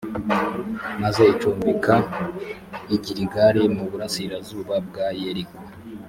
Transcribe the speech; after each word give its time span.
maze 1.01 1.21
icumbika 1.33 1.95
i 2.95 2.97
giligali, 3.03 3.63
mu 3.75 3.83
burasirazuba 3.91 4.75
bwa 4.87 5.07
yeriko. 5.19 5.57